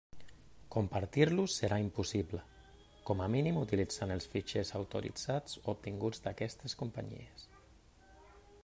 Compartir-los 0.75 1.57
serà 1.59 1.77
impossible, 1.83 2.39
com 3.11 3.21
a 3.25 3.27
mínim 3.35 3.61
utilitzant 3.65 4.15
els 4.17 4.27
fitxers 4.33 4.73
autoritzats 4.81 5.61
obtinguts 5.77 6.25
d'aquestes 6.27 6.79
companyies. 6.83 7.49